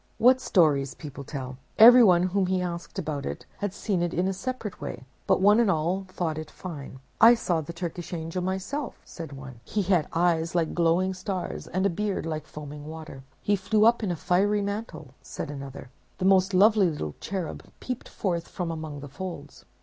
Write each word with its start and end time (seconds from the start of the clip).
What 0.17 0.41
stories 0.41 0.95
people 0.95 1.23
tell! 1.23 1.59
Everyone 1.77 2.23
whom 2.23 2.47
he 2.47 2.59
asked 2.59 2.97
about 2.97 3.23
it 3.23 3.45
had 3.59 3.71
seen 3.71 4.01
it 4.01 4.15
in 4.15 4.27
a 4.27 4.33
separate 4.33 4.81
way; 4.81 5.05
but 5.27 5.41
one 5.41 5.59
and 5.59 5.69
all 5.69 6.07
thought 6.07 6.39
it 6.39 6.49
fine. 6.49 6.99
"I 7.23 7.35
saw 7.35 7.61
the 7.61 7.71
Turkish 7.71 8.11
angel 8.11 8.41
himself," 8.49 8.99
said 9.05 9.31
one. 9.31 9.59
"He 9.63 9.83
had 9.83 10.07
eyes 10.11 10.55
like 10.55 10.73
glowing 10.73 11.13
stars, 11.13 11.67
and 11.67 11.85
a 11.85 11.89
beard 11.91 12.25
like 12.25 12.47
foaming 12.47 12.87
water." 12.87 13.21
"He 13.43 13.55
flew 13.55 13.85
up 13.85 14.01
in 14.01 14.09
a 14.09 14.15
fiery 14.15 14.63
mantle," 14.63 15.13
said 15.21 15.51
another; 15.51 15.91
"the 16.17 16.25
most 16.25 16.55
lovely 16.55 16.89
little 16.89 17.13
cherub 17.19 17.63
peeped 17.79 18.09
forth 18.09 18.47
from 18.47 18.71
among 18.71 19.01
the 19.01 19.07
folds." 19.07 19.65